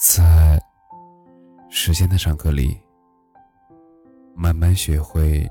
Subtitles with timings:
[0.00, 0.62] 在
[1.68, 2.80] 时间的长河里，
[4.32, 5.44] 慢慢学会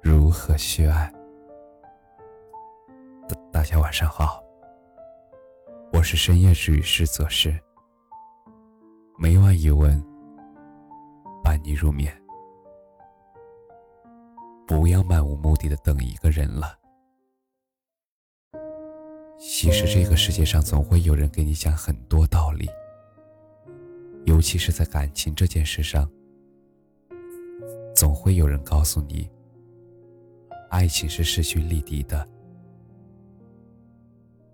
[0.00, 1.12] 如何去爱。
[3.28, 4.40] 大大家晚上好，
[5.92, 7.52] 我是深夜治愈师则是，
[9.18, 10.00] 每晚一问，
[11.42, 12.16] 伴你入眠。
[14.68, 16.78] 不要漫无目的的等一个人了。
[19.36, 22.70] 其实这个世界上总会有人给你讲很多道理。
[24.38, 26.08] 尤其是在感情这件事上，
[27.92, 29.28] 总会有人告诉你，
[30.70, 32.24] 爱情是势均力敌的，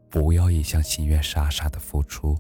[0.09, 2.35] 不要一厢情愿傻傻的付出。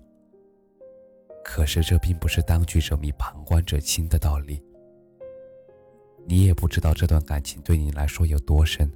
[1.45, 4.65] 可是这并不是当局者迷，旁观者清的道理。
[6.27, 8.91] 你也不知道这段感情对你来说有多深，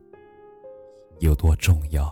[1.18, 2.10] 有多重要，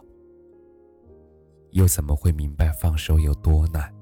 [1.71, 3.96] 又怎么会明白放手有多难？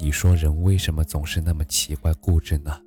[0.00, 2.80] 你说人为什么总是那么奇怪固执呢？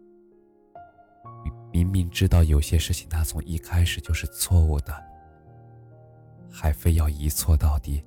[1.72, 4.92] 明明知道有些事情他从一开始就是错误的，
[6.52, 8.04] 还非要一错到底，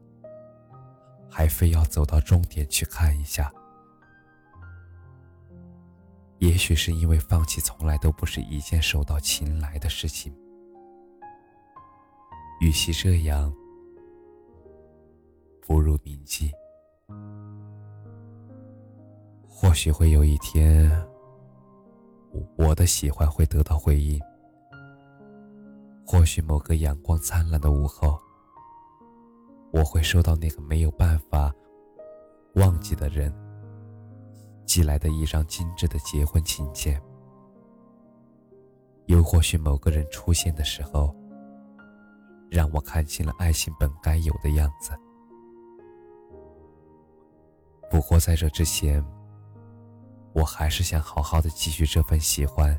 [1.31, 3.53] 还非要走到终点去看一下。
[6.39, 10.35] 也许是因为放弃从来都不是一件手到擒来的事情，
[12.61, 13.55] 与其这样，
[15.61, 16.51] 不如铭记。
[19.59, 20.91] 或许会有一天，
[22.59, 24.21] 我的喜欢会得到回应。
[26.05, 28.19] 或许某个阳光灿烂的午后，
[29.73, 31.51] 我会收到那个没有办法
[32.57, 33.35] 忘记的人
[34.67, 37.01] 寄来的一张精致的结婚请柬。
[39.07, 41.17] 又或许某个人出现的时候，
[42.51, 44.93] 让我看清了爱情本该有的样子。
[47.91, 49.03] 不过在这之前。
[50.37, 52.79] 我还是想好好的继续这份喜欢，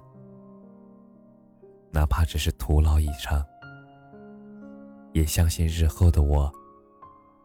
[1.89, 3.43] 哪怕只是徒劳一场。
[5.11, 6.53] 也相信日后的我，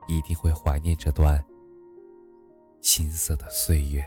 [0.07, 1.43] 一定会怀念这段
[2.83, 4.05] 青涩的岁月。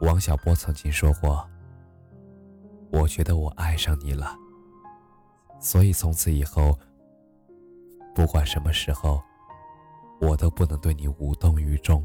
[0.00, 1.48] 王小波曾经说过
[2.90, 4.36] ：“我觉得我爱上你了，
[5.60, 6.76] 所以从此以后，
[8.16, 9.22] 不管什么时候，
[10.20, 12.04] 我都不能对你无动于衷。”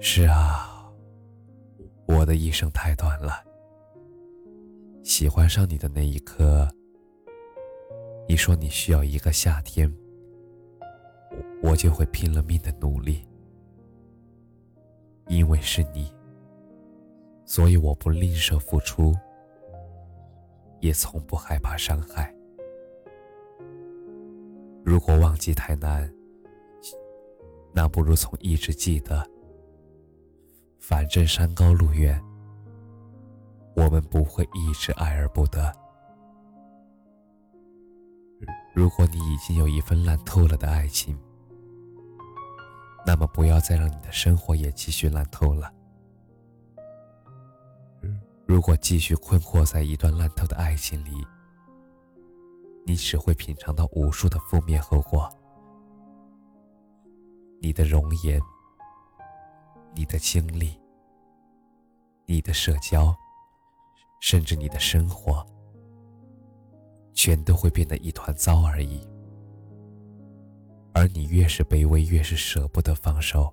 [0.00, 0.90] 是啊，
[2.06, 3.44] 我的一生太短了。
[5.02, 6.68] 喜欢上你的那一刻，
[8.28, 9.92] 你说你需要一个夏天，
[11.62, 13.26] 我就会拼了命的努力。
[15.28, 16.12] 因为是你，
[17.44, 19.12] 所以我不吝啬付出，
[20.80, 22.32] 也从不害怕伤害。
[24.84, 26.08] 如果忘记太难，
[27.72, 29.28] 那不如从一直记得。
[30.88, 32.22] 反正山高路远，
[33.74, 35.72] 我们不会一直爱而不得。
[38.72, 41.18] 如果你已经有一份烂透了的爱情，
[43.04, 45.74] 那么不要再让你的生活也继续烂透了。
[48.46, 51.26] 如果继续困惑在一段烂透的爱情里，
[52.84, 55.28] 你只会品尝到无数的负面后果。
[57.60, 58.40] 你的容颜。
[59.96, 60.78] 你的经历，
[62.26, 63.16] 你的社交，
[64.20, 65.42] 甚至你的生活，
[67.14, 69.00] 全都会变得一团糟而已。
[70.92, 73.50] 而你越是卑微，越是舍不得放手，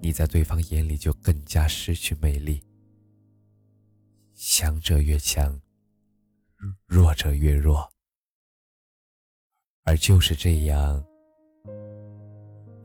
[0.00, 2.64] 你在对方眼里就更加失去魅力。
[4.34, 5.60] 强者越强，
[6.86, 7.92] 弱者越弱，
[9.82, 11.04] 而就是这样。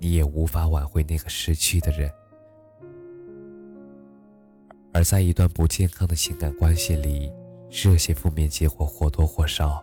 [0.04, 2.12] 你也无法挽回那个失去的人，
[4.92, 7.32] 而在一段不健康的情感关系里，
[7.70, 9.82] 这些负面结果或多或少，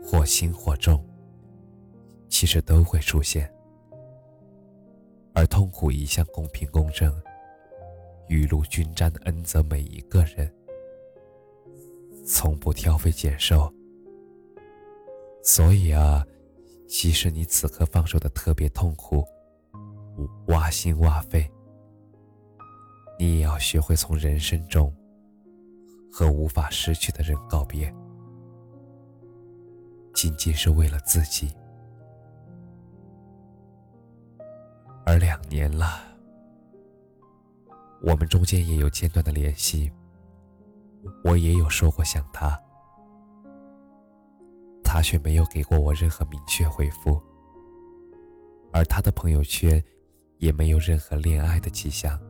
[0.00, 1.04] 或轻或重，
[2.28, 3.52] 其实都会出现。
[5.34, 7.12] 而痛苦一向公平公正，
[8.28, 10.48] 雨露均沾的恩泽每一个人，
[12.24, 13.68] 从不挑肥拣瘦。
[15.42, 16.24] 所以啊。
[16.92, 19.26] 即使你此刻放手的特别痛苦，
[20.48, 21.50] 挖心挖肺，
[23.18, 24.94] 你也要学会从人生中
[26.12, 27.92] 和无法失去的人告别，
[30.12, 31.50] 仅仅是为了自己。
[35.06, 35.98] 而两年了，
[38.02, 39.90] 我们中间也有间断的联系，
[41.24, 42.60] 我也有说过想他。
[44.92, 47.18] 他却没有给过我任何明确回复。
[48.74, 49.82] 而他的朋友圈
[50.36, 52.20] 也没有任何恋爱的迹象。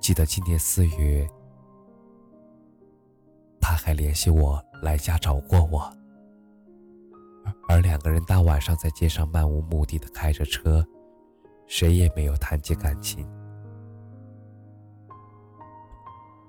[0.00, 1.28] 记得今年四月，
[3.60, 5.92] 他还联系我来家找过我，
[7.68, 10.86] 而两个人大晚上在街上漫无目的的开着车，
[11.66, 13.28] 谁也没有谈及感情。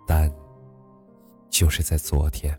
[0.06, 0.32] 但
[1.50, 2.56] 就是在昨天，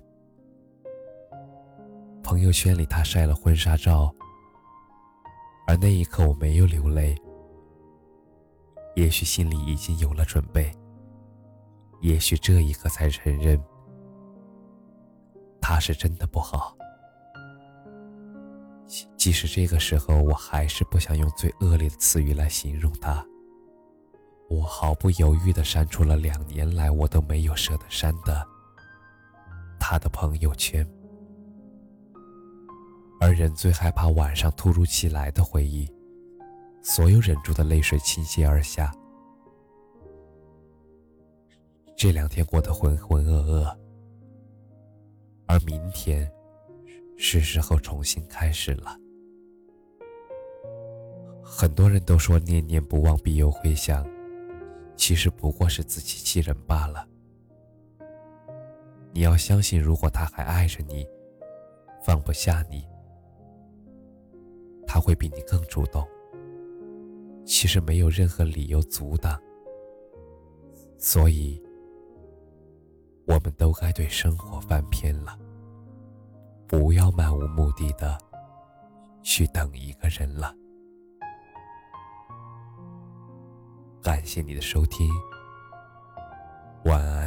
[2.30, 4.08] 朋友圈里他晒了婚纱照，
[5.66, 7.20] 而那一刻我没有流泪，
[8.94, 10.70] 也许心里已经有了准备。
[12.00, 13.60] 也许这一刻才承认，
[15.60, 16.76] 他是真的不好。
[19.16, 23.26] 即使这个时候，我还是不想用最恶劣的词语来形容他。
[24.48, 28.46] 我毫不犹豫地删除了两年来我都没有舍得删的
[29.80, 30.88] 他的朋友圈。
[33.20, 35.86] 而人最害怕晚上突如其来的回忆，
[36.82, 38.90] 所有忍住的泪水倾泻而下。
[41.94, 43.76] 这两天过得浑浑噩噩，
[45.46, 46.28] 而明天
[47.18, 48.96] 是时候重新开始了。
[51.44, 54.08] 很多人都说念念不忘必有回响，
[54.96, 57.06] 其实不过是自欺欺人罢了。
[59.12, 61.06] 你要相信，如果他还爱着你，
[62.02, 62.82] 放不下你，
[64.92, 66.04] 他会比你更主动。
[67.44, 69.40] 其实没有任何理由阻挡，
[70.98, 71.62] 所以。
[73.26, 75.38] 我们都该对生活翻篇了，
[76.66, 78.18] 不要漫无目的的
[79.22, 80.52] 去等一个人了。
[84.02, 85.08] 感谢你的收听，
[86.86, 87.19] 晚安。